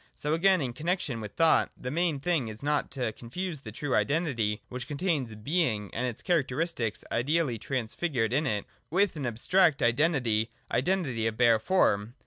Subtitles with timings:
[0.15, 3.93] So again, in connexion with thought, the main thing is not to confuse the true
[3.95, 10.49] Identity, which contains Being and its characteristics ideally transfigured in it, with an abstract Identity,
[10.71, 12.15] identity of bare form.